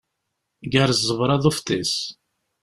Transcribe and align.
Gar 0.71 0.89
ẓẓebra 0.99 1.35
d 1.41 1.43
ufḍis. 1.49 1.93